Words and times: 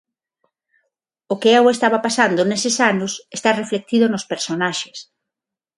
O 1.33 1.35
que 1.41 1.49
eu 1.59 1.63
estaba 1.75 2.03
pasando 2.05 2.41
neses 2.51 2.75
anos 2.91 3.11
está 3.37 3.49
reflectido 3.61 4.05
nos 4.09 4.27
personaxes. 4.31 4.97